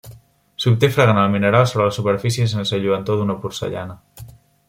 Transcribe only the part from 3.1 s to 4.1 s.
d'una porcellana.